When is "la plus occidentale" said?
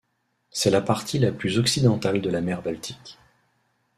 1.19-2.21